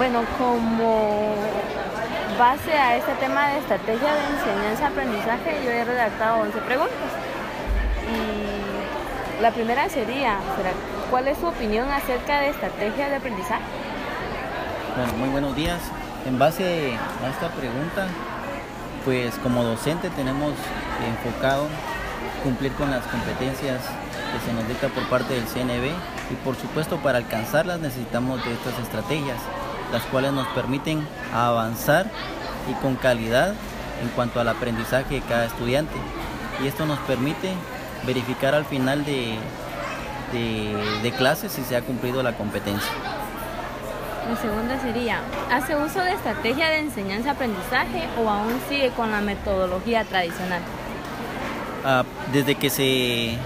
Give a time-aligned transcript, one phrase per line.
[0.00, 1.34] Bueno, como
[2.38, 7.10] base a este tema de estrategia de enseñanza-aprendizaje, yo he redactado 11 preguntas.
[8.08, 10.38] Y la primera sería,
[11.10, 13.62] ¿cuál es su opinión acerca de estrategia de aprendizaje?
[14.96, 15.82] Bueno, muy buenos días.
[16.24, 18.06] En base a esta pregunta,
[19.04, 20.54] pues como docente tenemos
[21.06, 21.66] enfocado
[22.42, 23.82] cumplir con las competencias
[24.32, 25.92] que se nos dicta por parte del CNB
[26.30, 29.36] y por supuesto para alcanzarlas necesitamos de estas estrategias
[29.92, 32.10] las cuales nos permiten avanzar
[32.70, 33.54] y con calidad
[34.02, 35.94] en cuanto al aprendizaje de cada estudiante.
[36.62, 37.52] Y esto nos permite
[38.06, 39.38] verificar al final de,
[41.02, 42.90] de, clases si se ha cumplido la competencia.
[44.28, 50.04] La segunda sería, ¿hace uso de estrategia de enseñanza-aprendizaje o aún sigue con la metodología
[50.04, 50.62] tradicional?
[51.84, 53.38] Ah, desde que se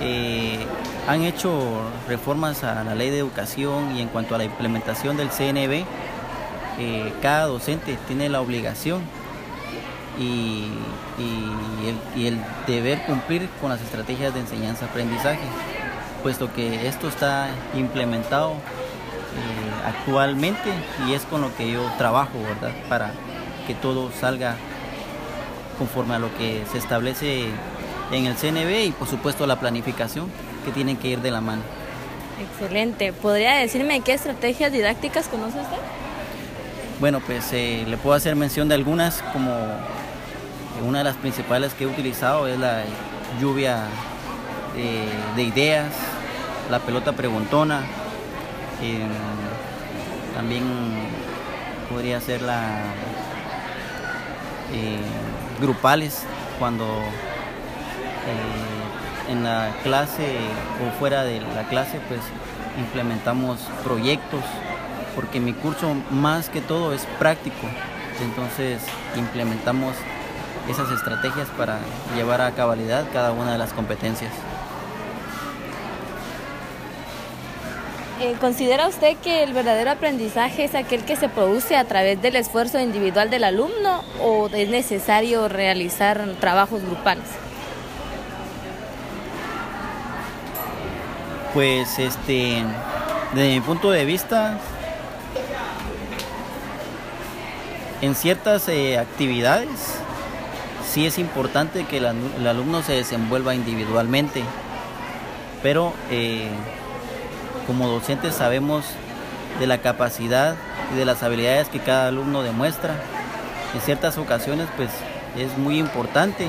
[0.00, 0.66] eh,
[1.06, 5.30] han hecho reformas a la ley de educación y en cuanto a la implementación del
[5.30, 5.84] CNB,
[6.78, 9.02] eh, cada docente tiene la obligación
[10.18, 10.68] y,
[12.16, 15.42] el, deber cumplir con las estrategias de enseñanza-aprendizaje,
[16.22, 20.70] puesto que esto está implementado eh, actualmente
[21.06, 22.72] y es con lo que yo trabajo, ¿verdad?
[22.88, 23.12] Para
[23.66, 24.56] que todo salga
[25.78, 27.48] conforme a lo que se establece
[28.12, 30.30] en el CNB y por supuesto la planificación
[30.64, 31.62] que tienen que ir de la mano.
[32.40, 33.12] Excelente.
[33.12, 35.78] ¿Podría decirme qué estrategias didácticas conoce usted?
[37.00, 39.52] Bueno, pues eh, le puedo hacer mención de algunas, como
[40.86, 42.84] una de las principales que he utilizado es la
[43.40, 43.84] lluvia
[44.76, 45.92] eh, de ideas,
[46.70, 47.80] la pelota preguntona,
[48.82, 49.08] em,
[50.34, 50.64] también
[51.90, 52.80] podría ser la
[54.72, 54.98] eh,
[55.60, 56.22] grupales,
[56.58, 56.86] cuando
[59.28, 60.36] en la clase
[60.84, 62.20] o fuera de la clase pues
[62.78, 64.42] implementamos proyectos
[65.14, 67.66] porque mi curso más que todo es práctico
[68.22, 68.82] entonces
[69.16, 69.94] implementamos
[70.68, 71.78] esas estrategias para
[72.16, 74.32] llevar a cabalidad cada una de las competencias.
[78.20, 82.36] Eh, ¿Considera usted que el verdadero aprendizaje es aquel que se produce a través del
[82.36, 87.26] esfuerzo individual del alumno o es necesario realizar trabajos grupales?
[91.54, 92.64] Pues este,
[93.32, 94.58] desde mi punto de vista,
[98.02, 99.68] en ciertas eh, actividades
[100.84, 102.06] sí es importante que el,
[102.48, 104.42] alumno se desenvuelva individualmente,
[105.62, 106.48] pero eh,
[107.68, 108.84] como docentes sabemos
[109.60, 110.56] de la capacidad
[110.92, 112.96] y de las habilidades que cada alumno demuestra.
[113.74, 114.90] En ciertas ocasiones pues
[115.38, 116.48] es muy importante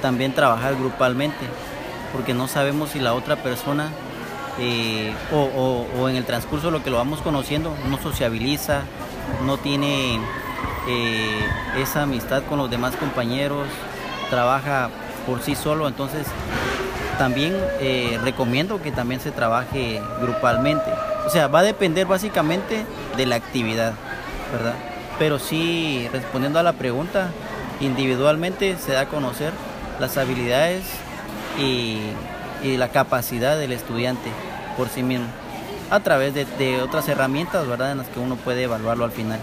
[0.00, 1.46] también trabajar grupalmente
[2.14, 3.88] porque no sabemos si la otra persona
[4.58, 8.82] eh, o, en el transcurso de lo que lo vamos conociendo no sociabiliza,
[9.44, 10.20] no tiene
[10.88, 13.66] eh, esa amistad con los demás compañeros,
[14.30, 14.90] trabaja
[15.26, 16.26] por sí solo, entonces
[17.18, 20.90] también eh, recomiendo que también se trabaje grupalmente.
[21.26, 22.84] O sea, va a depender básicamente
[23.16, 23.94] de la actividad,
[24.52, 24.74] ¿verdad?
[25.18, 27.30] Pero sí, respondiendo a la pregunta,
[27.80, 29.52] individualmente se da a conocer
[30.00, 30.84] las habilidades
[31.58, 31.98] y,
[32.62, 34.30] la capacidad del estudiante
[34.76, 35.26] por sí mismo
[35.90, 37.92] a través de, otras herramientas, ¿verdad?
[37.92, 39.38] En las que uno puede evaluarlo al final.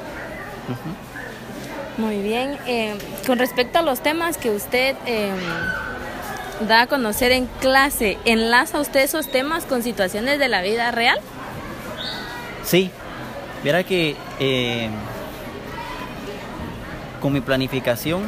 [1.98, 2.58] Muy bien.
[2.68, 2.96] Eh,
[3.28, 5.38] con respecto a los temas que usted em,
[6.68, 11.20] da a conocer en clase, ¿enlaza usted esos temas con situaciones de la vida real?
[12.64, 12.92] Sí.
[13.64, 14.90] Verá que eh,
[17.22, 18.24] con mi planificación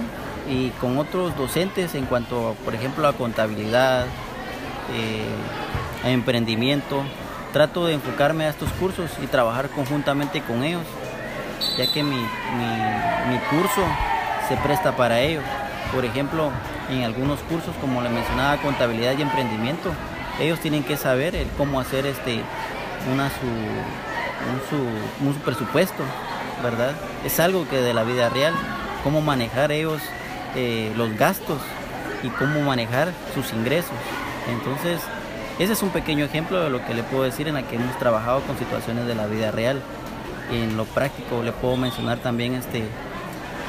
[0.50, 4.06] y con otros docentes en cuanto, por ejemplo, a contabilidad,
[4.92, 7.04] eh, emprendimiento.
[7.52, 10.82] Trato de enfocarme a estos cursos y trabajar conjuntamente con ellos,
[11.78, 13.82] ya que mi, mi, curso
[14.48, 15.42] se presta para ello.
[15.94, 16.50] Por ejemplo,
[16.90, 19.92] en algunos cursos, como le mencionaba, contabilidad y emprendimiento,
[20.40, 22.42] ellos tienen que saber cómo hacer este
[23.12, 23.46] una su,
[25.26, 26.04] un, su, presupuesto,
[26.64, 26.94] ¿verdad?
[27.26, 28.54] Es algo que de la vida real,
[29.04, 30.02] cómo manejar ellos
[30.56, 31.60] eh, los gastos
[32.24, 33.92] y cómo manejar sus ingresos.
[34.50, 35.02] Entonces,
[35.60, 37.98] ese es un pequeño ejemplo de lo que le puedo decir en la que hemos
[38.00, 39.82] trabajado con situaciones de la vida real.
[40.52, 42.84] En lo práctico le puedo mencionar también este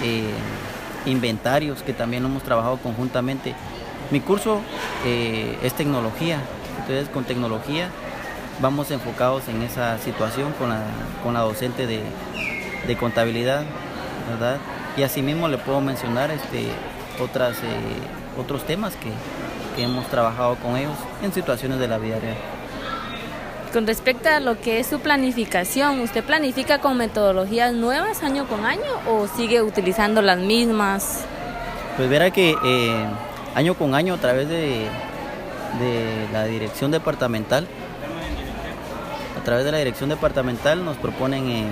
[0.03, 0.35] eh,
[1.07, 3.55] inventarios que también hemos trabajado conjuntamente.
[4.11, 4.61] Mi curso
[5.05, 6.39] eh, es tecnología,
[6.81, 7.89] entonces con tecnología
[8.61, 10.83] vamos enfocados en esa situación con la,
[11.23, 12.03] con la docente de,
[12.87, 13.65] de contabilidad,
[14.31, 14.59] ¿verdad?
[14.97, 16.69] Y asimismo le puedo mencionar este,
[17.21, 19.11] otras, eh, otros temas que,
[19.83, 22.37] hemos trabajado con ellos en situaciones de la vida real.
[23.73, 28.65] Con respecto a lo que es su planificación, ¿usted planifica con metodologías nuevas año con
[28.65, 31.25] año o sigue utilizando las mismas?
[31.97, 33.07] Pues verá que eh,
[33.57, 34.87] año con año a través de,
[35.81, 37.67] de la dirección departamental,
[39.37, 41.67] a través de la dirección departamental nos proponen eh,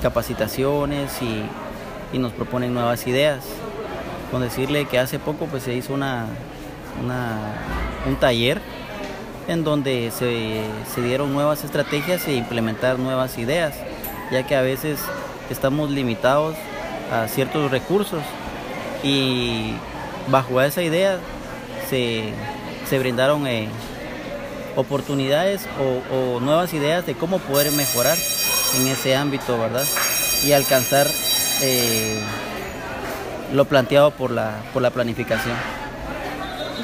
[0.00, 1.42] capacitaciones y,
[2.16, 3.44] y, nos proponen nuevas ideas.
[4.30, 6.26] Con decirle que hace poco pues se hizo una,
[8.06, 8.60] un taller
[9.48, 10.62] en donde se,
[10.92, 13.74] se, dieron nuevas estrategias e implementar nuevas ideas,
[14.32, 14.98] ya que a veces
[15.50, 16.56] estamos limitados
[17.12, 18.22] a ciertos recursos
[19.02, 19.74] y
[20.28, 21.18] bajo esa idea
[21.88, 22.32] se,
[22.88, 23.68] se brindaron eh,
[24.74, 28.16] oportunidades o, o, nuevas ideas de cómo poder mejorar
[28.78, 29.84] en ese ámbito, ¿verdad?
[30.44, 31.06] Y alcanzar
[31.62, 32.20] eh,
[33.54, 35.85] lo planteado por la, por la planificación.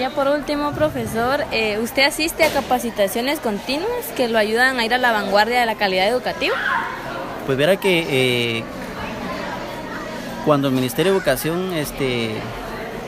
[0.02, 4.92] Ya por último, profesor, eh, ¿usted asiste a capacitaciones continuas que lo ayudan a ir
[4.92, 6.56] a la vanguardia de la calidad educativa?
[7.46, 8.64] Pues verá que eh,
[10.44, 12.32] cuando el Ministerio de Educación este,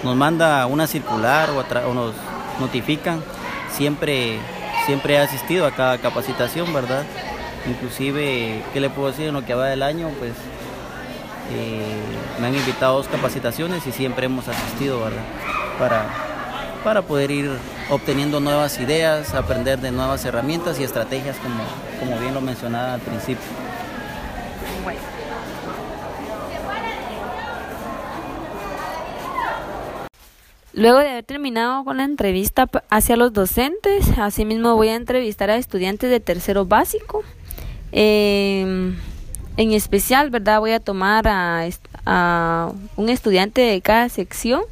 [0.05, 2.15] nos manda una circular o, nos
[2.61, 3.25] notifican,
[3.73, 4.39] siempre,
[4.87, 7.03] siempre he asistido a cada capacitación, ¿verdad?
[7.67, 9.27] Inclusive, ¿qué le puedo decir?
[9.27, 10.31] En lo que va del año, pues
[11.51, 11.97] eh,
[12.41, 15.25] me han invitado a dos capacitaciones y siempre hemos asistido, ¿verdad?
[15.77, 16.34] Para
[16.85, 17.51] para poder ir
[17.89, 21.65] obteniendo nuevas ideas, aprender de nuevas herramientas y estrategias como,
[21.99, 23.43] como bien lo mencionaba al principio.
[30.75, 35.57] Luego de haber terminado con la entrevista hacia los docentes, asimismo voy a entrevistar a
[35.57, 37.23] estudiantes de tercero básico.
[37.93, 38.93] Eh,
[39.57, 40.59] en especial, ¿verdad?
[40.59, 44.63] Voy a tomar a un estudiante de cada sección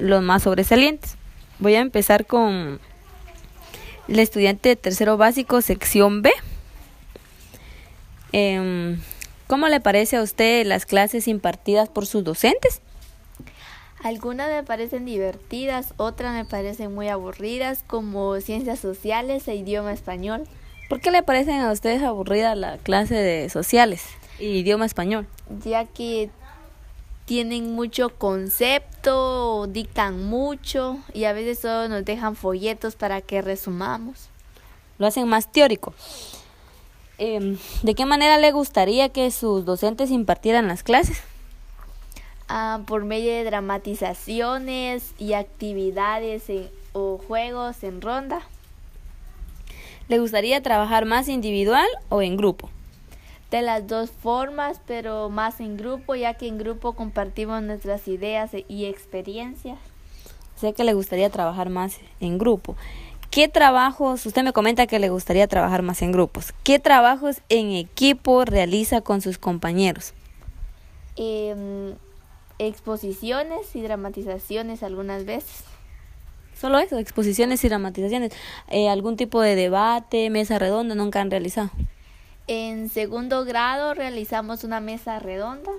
[0.00, 1.16] los más sobresalientes.
[1.58, 2.80] Voy a empezar con
[4.08, 6.32] el estudiante de tercero básico, sección B.
[8.32, 8.96] Eh,
[9.52, 12.80] ¿Cómo le parece a usted las clases impartidas por sus docentes?
[14.02, 20.44] Algunas me parecen divertidas, otras me parecen muy aburridas, como ciencias sociales e idioma español.
[20.88, 24.04] ¿Por qué le parecen a ustedes aburridas la clase de sociales
[24.40, 25.28] y idioma español?
[25.62, 26.30] Ya que
[27.24, 34.28] tienen mucho concepto, dictan mucho y a veces solo nos dejan folletos para que resumamos.
[34.98, 35.94] Lo hacen más teórico.
[37.18, 41.20] Eh, ¿De qué manera le gustaría que sus docentes impartieran las clases?
[42.48, 46.44] Ah, por medio de dramatizaciones y actividades
[46.92, 48.42] o juegos en ronda.
[50.08, 52.68] ¿Le gustaría trabajar más individual o en grupo?
[53.52, 58.50] De las dos formas, pero más en grupo, ya que en grupo compartimos nuestras ideas
[58.66, 59.78] y experiencias.
[60.56, 62.76] Sé que le gustaría trabajar más en grupo.
[63.30, 67.72] ¿Qué trabajos, usted me comenta que le gustaría trabajar más en grupos, qué trabajos en
[67.72, 70.14] equipo realiza con sus compañeros?
[71.16, 71.94] Eh,
[72.58, 75.64] exposiciones y dramatizaciones algunas veces.
[76.58, 78.32] Solo eso, exposiciones y dramatizaciones.
[78.68, 81.70] Eh, ¿Algún tipo de debate, mesa redonda nunca han realizado?
[82.46, 85.70] En segundo grado realizamos una mesa redonda.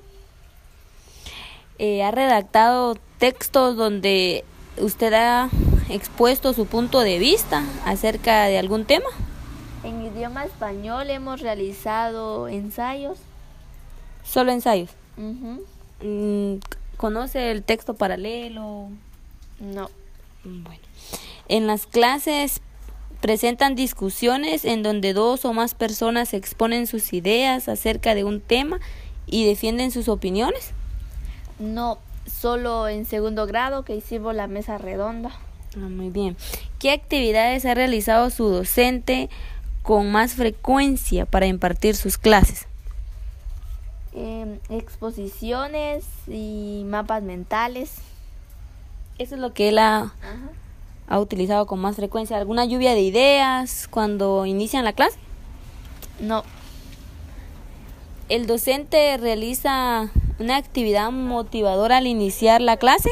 [1.80, 4.46] Eh, ¿Ha redactado textos donde
[4.78, 5.50] usted ha
[5.90, 9.10] expuesto su punto de vista acerca de algún tema?
[9.84, 13.18] En idioma español hemos realizado ensayos.
[14.24, 14.92] ¿Solo ensayos?
[15.18, 16.60] Uh
[16.98, 18.90] ¿Conoce el texto paralelo?
[19.60, 19.90] No.
[20.44, 20.82] Bueno.
[21.50, 22.62] En las clases
[23.24, 28.82] presentan discusiones en donde dos o más personas exponen sus ideas acerca de un tema
[29.28, 30.74] y defienden sus opiniones?
[31.58, 35.30] No, solo en segundo grado que hicimos la mesa redonda.
[35.78, 36.36] Ah, muy bien.
[36.80, 39.30] ¿Qué actividades ha realizado su docente
[39.84, 42.68] con más frecuencia para impartir sus clases?
[44.12, 48.00] Eh, exposiciones y mapas mentales.
[49.18, 50.52] Eso es lo que él ha, Ajá
[51.08, 52.38] ha utilizado con más frecuencia?
[52.38, 55.18] ¿Alguna lluvia de ideas cuando inician la clase?
[56.20, 56.44] No.
[58.30, 63.10] ¿El docente realiza una actividad motivadora al iniciar la clase?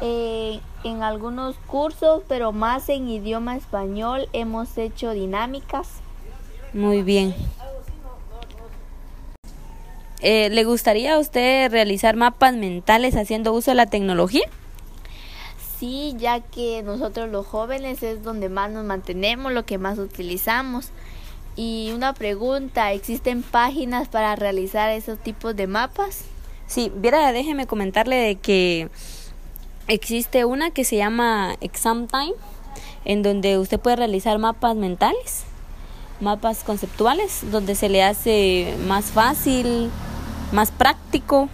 [0.00, 5.88] Eh, en algunos cursos, pero más en idioma español, hemos hecho dinámicas.
[6.72, 7.34] Muy bien.
[10.20, 14.44] Eh, ¿Le gustaría a usted realizar mapas mentales haciendo uso de la tecnología?
[15.78, 20.90] Sí, ya que nosotros los jóvenes es donde más nos mantenemos, lo que más utilizamos.
[21.56, 26.24] Y una pregunta, ¿existen páginas para realizar esos tipos de mapas?
[26.66, 28.90] Sí, viera, déjeme comentarle de que
[29.88, 32.34] existe una que se llama Exam Time.
[33.04, 35.44] en donde usted puede realizar mapas mentales,
[36.20, 39.90] mapas conceptuales, donde se le hace más fácil,
[40.52, 41.48] más práctico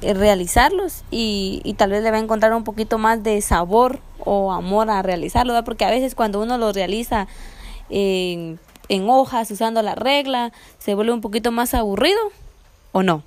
[0.00, 4.52] realizarlos y, y, tal vez le va a encontrar un poquito más de sabor o
[4.52, 5.64] amor a realizarlo, ¿verdad?
[5.64, 7.28] porque a veces cuando uno lo realiza
[7.88, 12.20] en, en hojas usando la regla, se vuelve un poquito más aburrido
[12.92, 13.22] o no.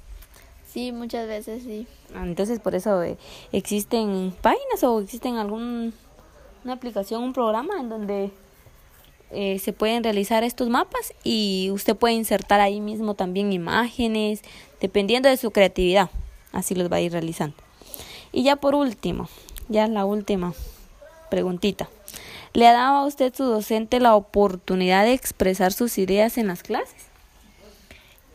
[0.67, 1.87] Sí, muchas veces sí.
[2.13, 3.17] Ah, entonces por eso eh,
[3.51, 5.93] existen páginas o existen algún
[6.63, 8.31] una aplicación, un programa en donde
[9.31, 14.41] eh, se pueden realizar estos mapas y usted puede insertar ahí mismo también imágenes,
[14.81, 16.09] dependiendo de su creatividad.
[16.51, 17.55] Así los va a ir realizando.
[18.31, 19.29] Y ya por último,
[19.67, 20.53] ya la última
[21.29, 21.89] preguntita.
[22.53, 26.63] ¿Le ha dado a usted su docente la oportunidad de expresar sus ideas en las
[26.63, 27.09] clases?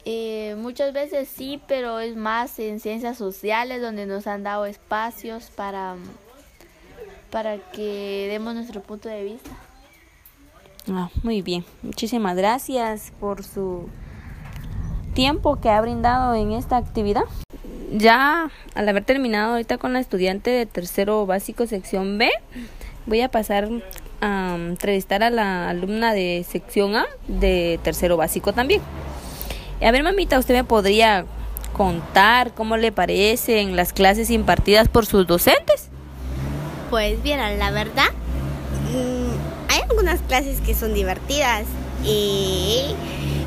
[0.05, 5.51] Eh, muchas veces sí, pero es más en ciencias sociales donde nos han dado espacios
[5.51, 5.97] para,
[7.31, 9.51] para que demos nuestro punto de vista.
[10.91, 13.89] Ah, muy bien, muchísimas gracias por su
[15.15, 17.25] tiempo que ha brindado en esta actividad.
[17.97, 22.29] Ya al haber terminado ahorita con la estudiante de tercero básico sección B,
[23.07, 23.69] voy a pasar
[24.21, 28.83] a entrevistar a la alumna de sección A de tercero básico también.
[29.81, 31.25] A ver, mamita, ¿usted me podría
[31.73, 35.89] contar cómo le parecen las clases impartidas por sus docentes?
[36.91, 38.11] Pues vieran, la verdad,
[38.93, 41.65] mm, hay algunas clases que son divertidas
[42.05, 42.87] y,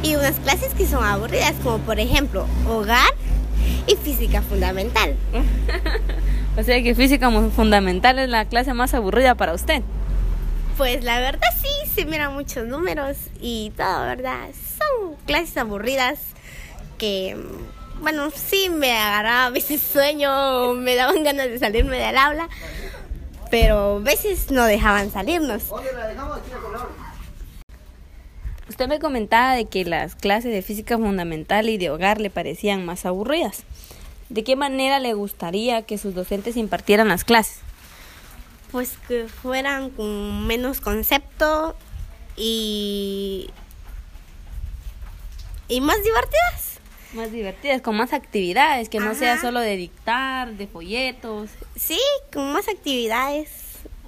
[0.03, 3.11] y unas clases que son aburridas, como por ejemplo hogar
[3.87, 5.15] y física fundamental.
[6.57, 9.81] o sea que física fundamental es la clase más aburrida para usted.
[10.77, 14.49] Pues la verdad sí, se miran muchos números y todo, ¿verdad?
[14.77, 16.19] Son clases aburridas
[16.99, 17.35] que,
[17.99, 22.47] bueno, sí me agarraba a veces sueño, me daban ganas de salirme del aula,
[23.49, 25.63] pero a veces no dejaban salirnos.
[28.77, 32.85] Usted me comentaba de que las clases de física fundamental y de hogar le parecían
[32.85, 33.63] más aburridas.
[34.29, 37.61] ¿De qué manera le gustaría que sus docentes impartieran las clases?
[38.71, 41.75] pues que fueran con menos concepto
[42.35, 43.49] y
[45.67, 46.79] y más divertidas.
[47.13, 51.49] Más divertidas, con más actividades, que no sea solo de dictar, de folletos.
[51.75, 51.99] Sí,
[52.31, 53.49] con más actividades.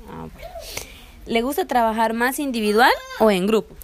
[0.07, 0.27] Ah,
[1.25, 3.78] ¿Le gusta trabajar más individual o en grupo?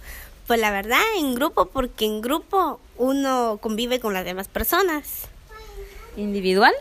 [0.46, 5.28] Pues la verdad, en grupo, porque en grupo uno convive con las demás personas.
[6.16, 6.72] ¿Individual?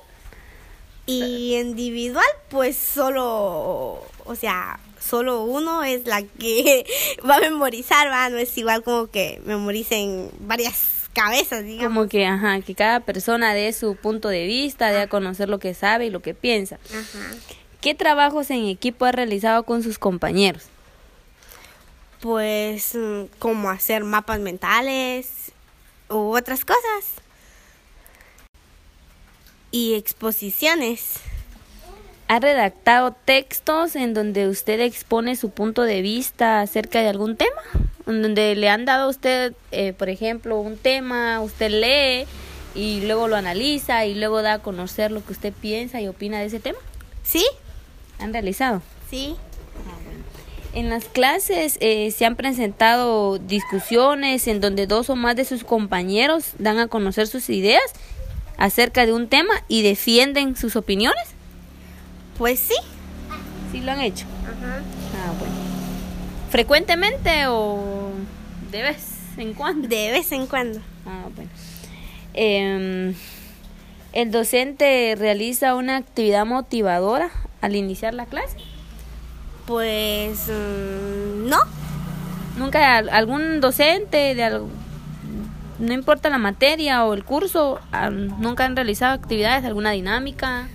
[1.08, 6.86] Y individual, pues solo, o sea, solo uno es la que
[7.30, 11.94] va a memorizar, va, no es igual como que memoricen varias cabezas, digamos.
[11.94, 15.60] Como que, ajá, que cada persona dé su punto de vista, dé a conocer lo
[15.60, 16.80] que sabe y lo que piensa.
[16.90, 17.36] Ajá.
[17.82, 20.64] ¿Qué trabajos en equipo ha realizado con sus compañeros?
[22.26, 25.52] Pues mm, como hacer mapas mentales
[26.10, 27.06] u otras cosas
[29.70, 31.18] y exposiciones.
[32.28, 37.62] ¿Ha redactado textos en donde usted expone su punto de vista acerca de algún tema?
[38.08, 42.28] En donde le han dado a usted, eh, por ejemplo, un tema, usted lee
[42.74, 46.40] y luego lo analiza y luego da a conocer lo que usted piensa y opina
[46.40, 46.80] de ese tema.
[47.22, 47.46] ¿Sí?
[48.18, 48.82] ¿Han realizado?
[49.12, 49.36] Sí.
[50.76, 55.64] En las clases eh, se han presentado discusiones en donde dos o más de sus
[55.64, 57.82] compañeros dan a conocer sus ideas
[58.58, 61.24] acerca de un tema y defienden sus opiniones?
[62.38, 62.76] Pues sí.
[63.72, 64.26] Sí lo han hecho.
[64.44, 64.82] Ajá.
[65.16, 65.56] Ah, bueno.
[66.50, 68.12] ¿Frecuentemente o
[68.70, 68.98] de vez
[69.38, 69.88] en cuando?
[69.88, 70.82] De vez en cuando.
[71.06, 71.50] Ah, bueno.
[72.34, 73.16] Em,
[74.12, 78.58] ¿El docente realiza una actividad motivadora al iniciar la clase?
[79.66, 81.58] Pues mm, no.
[82.58, 84.70] ¿Nunca algún docente de algo,
[85.80, 87.80] no importa la materia o el curso,
[88.40, 90.68] nunca han realizado actividades, alguna dinámica.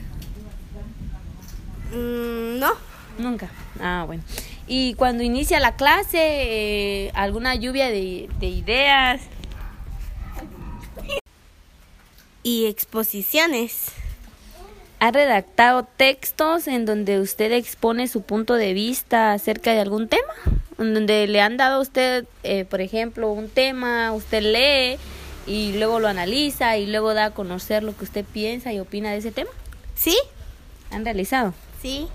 [1.93, 2.73] Mm, no.
[3.19, 3.51] Nunca.
[3.81, 4.23] Ah, bueno.
[4.67, 9.23] Y cuando inicia la clase, eh, alguna lluvia de, de ideas.
[12.43, 13.93] Y exposiciones.
[15.01, 20.33] ¿Ha redactado textos en donde usted expone su punto de vista acerca de algún tema?
[20.77, 24.99] donde le han dado a usted, eh, por ejemplo, un tema, usted lee
[25.47, 29.11] y luego lo analiza y luego da a conocer lo que usted piensa y opina
[29.11, 29.51] de ese tema?
[29.95, 30.17] Sí.
[30.91, 31.53] ¿Han realizado?
[31.83, 32.09] Sí.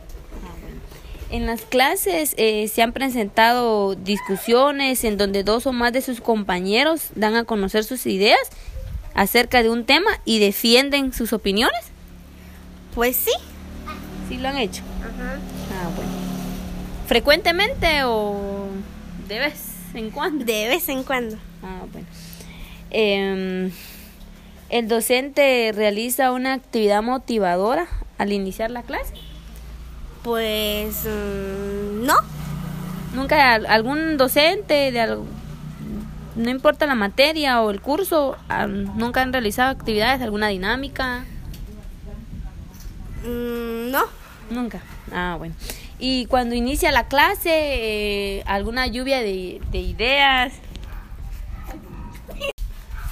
[1.31, 6.21] En las clases eh, se han presentado discusiones en donde dos o más de sus
[6.21, 8.39] compañeros dan a conocer sus ideas
[9.13, 11.94] acerca de un tema y defienden sus opiniones.
[12.95, 13.33] Pues sí.
[14.29, 14.81] Sí lo han hecho.
[15.01, 15.37] Ajá.
[15.71, 16.11] Ah, bueno.
[17.07, 18.67] ¿Frecuentemente o
[19.27, 20.45] de vez en cuando?
[20.45, 21.37] De vez en cuando.
[21.61, 22.07] Ah, bueno.
[22.89, 23.71] Em,
[24.69, 27.87] ¿El docente realiza una actividad motivadora
[28.17, 29.13] al iniciar la clase?
[30.23, 32.15] Pues mm, no.
[33.13, 35.25] ¿Nunca algún docente de algo,
[36.35, 38.35] no importa la materia o el curso,
[38.95, 41.23] nunca han realizado actividades, alguna dinámica?
[43.25, 44.03] Mm, no.
[44.49, 44.81] Nunca.
[45.11, 45.55] Ah, bueno.
[45.97, 50.53] Y cuando inicia la clase, eh, alguna lluvia de, de ideas.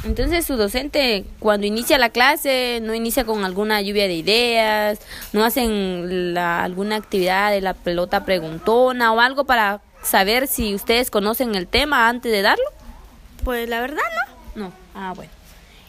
[0.04, 5.00] Entonces su docente cuando inicia la clase no inicia con alguna lluvia de ideas,
[5.32, 11.10] no hacen la, alguna actividad de la pelota preguntona o algo para saber si ustedes
[11.10, 12.66] conocen el tema antes de darlo.
[13.46, 14.04] Pues la verdad
[14.56, 14.66] no.
[14.66, 14.74] No.
[14.94, 15.32] Ah, bueno.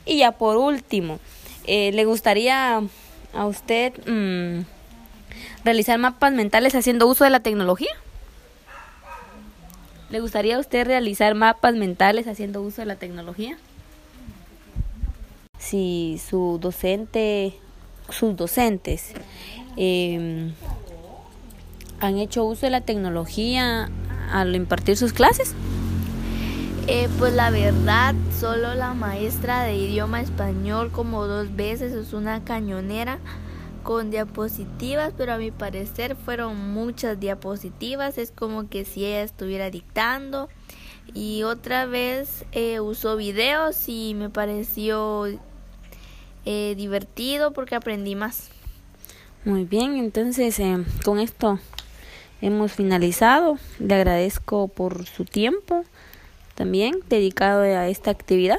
[0.06, 1.18] Y ya por último,
[1.66, 2.82] eh, ¿le gustaría
[3.34, 4.64] a usted mm,
[5.64, 7.90] realizar mapas mentales haciendo uso de la tecnología?
[10.10, 13.58] ¿Le gustaría a usted realizar mapas mentales haciendo uso de la tecnología?
[15.58, 17.54] Si su docente,
[18.10, 19.12] sus docentes
[19.76, 20.52] em,
[22.00, 23.88] han hecho uso de la tecnología
[24.30, 25.54] al impartir sus clases.
[26.86, 32.44] Eh, pues la verdad, solo la maestra de idioma español como dos veces es una
[32.44, 33.18] cañonera
[33.82, 39.70] con diapositivas, pero a mi parecer fueron muchas diapositivas, es como que si ella estuviera
[39.70, 40.50] dictando.
[41.14, 45.26] Y otra vez eh, usó videos y me pareció
[46.44, 48.50] eh, divertido porque aprendí más.
[49.46, 51.58] Muy bien, entonces eh, con esto
[52.42, 53.58] hemos finalizado.
[53.78, 55.84] Le agradezco por su tiempo
[56.54, 58.58] también dedicado a esta actividad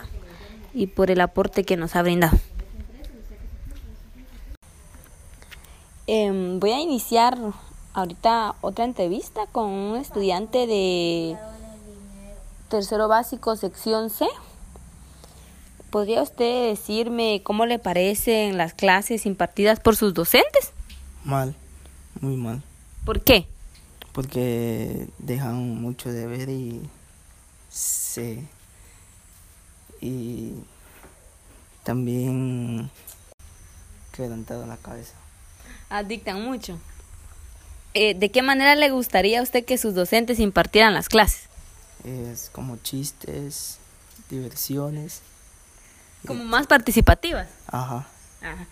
[0.74, 2.38] y por el aporte que nos ha brindado.
[6.08, 7.38] Em, voy a iniciar
[7.94, 11.36] ahorita otra entrevista con un estudiante de
[12.70, 14.28] tercero básico sección C.
[15.90, 20.74] ¿Podría usted decirme cómo le parecen las clases impartidas por sus docentes?
[21.24, 21.56] Mal,
[22.20, 22.62] muy mal.
[23.06, 23.48] ¿Por qué?
[24.12, 26.82] Porque dejan mucho de ver y
[27.76, 28.42] se
[30.00, 30.54] y
[31.84, 32.90] también
[34.14, 35.14] quebrantado la cabeza.
[35.90, 36.80] Ah, dictan mucho.
[37.94, 41.44] Eh, ¿De qué manera le gustaría a usted que sus docentes impartieran las clases?
[42.04, 43.78] Es como chistes,
[44.30, 45.22] diversiones.
[46.26, 47.48] Como más participativas.
[47.68, 48.08] Ajá.
[48.42, 48.68] Ajá.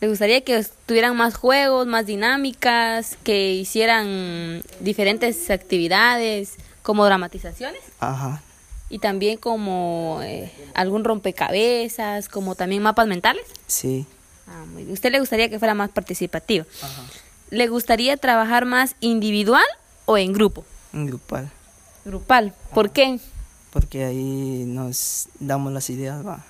[0.00, 7.82] ¿Le gustaría que tuvieran más juegos, más dinámicas, que hicieran diferentes actividades, como dramatizaciones?
[8.00, 8.42] Ajá.
[8.90, 13.44] Y también como eh, algún rompecabezas, como también mapas mentales.
[13.66, 14.06] Sí.
[14.46, 14.94] Ah, muy bien.
[14.94, 16.64] ¿Usted le gustaría que fuera más participativo?
[16.82, 17.02] Ajá.
[17.50, 19.64] ¿Le gustaría trabajar más individual
[20.06, 20.64] o en grupo?
[20.92, 21.50] En grupal.
[22.04, 22.54] Grupal.
[22.72, 23.18] ¿Por qué?
[23.70, 26.44] Porque ahí nos damos las ideas, va.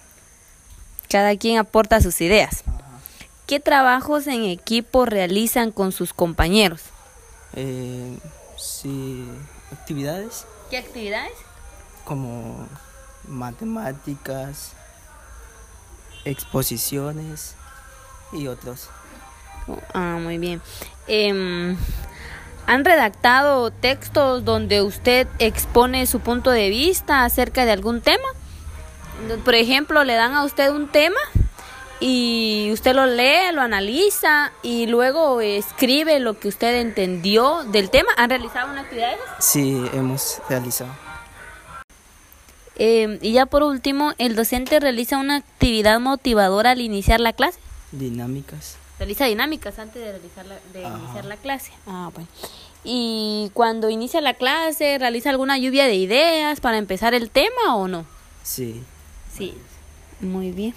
[1.08, 2.62] Cada quien aporta sus ideas.
[2.66, 3.00] Ajá.
[3.48, 6.82] ¿Qué trabajos en equipo realizan con sus compañeros?
[7.54, 8.18] Eh,
[8.58, 9.24] sí,
[9.72, 10.44] actividades.
[10.68, 11.32] ¿Qué actividades?
[12.08, 12.66] Como
[13.28, 14.72] matemáticas,
[16.24, 17.54] exposiciones
[18.32, 18.88] y otros.
[19.92, 20.62] Ah, muy bien.
[21.06, 21.76] Eh,
[22.66, 28.28] ¿Han redactado textos donde usted expone su punto de vista acerca de algún tema?
[29.44, 31.20] Por ejemplo, le dan a usted un tema
[32.00, 38.10] y usted lo lee, lo analiza y luego escribe lo que usted entendió del tema.
[38.16, 39.16] ¿Han realizado una actividad?
[39.38, 41.07] Sí, hemos realizado.
[42.78, 47.58] Eh, y ya por último, ¿el docente realiza una actividad motivadora al iniciar la clase?
[47.92, 48.76] Dinámicas.
[48.98, 51.72] Realiza dinámicas antes de, realizar la, de iniciar la clase.
[51.86, 52.28] Ah, bueno.
[52.84, 57.88] ¿Y cuando inicia la clase, realiza alguna lluvia de ideas para empezar el tema o
[57.88, 58.06] no?
[58.42, 58.82] Sí.
[59.36, 59.54] Sí.
[60.20, 60.74] Muy bien.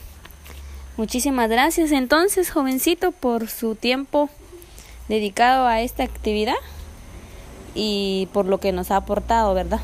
[0.98, 4.30] Muchísimas gracias entonces, jovencito, por su tiempo
[5.08, 6.56] dedicado a esta actividad
[7.74, 9.80] y por lo que nos ha aportado, ¿verdad?